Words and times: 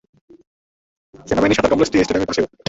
সেনাবাহিনী 1.27 1.55
সাঁতার 1.55 1.71
কমপ্লেক্সটি 1.71 1.97
এই 1.97 2.05
স্টেডিয়ামের 2.05 2.29
পাশেই 2.29 2.43
অবস্থিত। 2.43 2.59